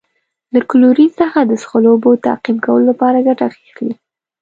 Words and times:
له 0.53 0.59
کلورین 0.69 1.11
څخه 1.19 1.39
د 1.43 1.51
څښلو 1.61 1.89
اوبو 1.93 2.11
تعقیم 2.25 2.57
کولو 2.65 2.85
لپاره 2.91 3.25
ګټه 3.27 3.43
اخلي. 3.69 3.93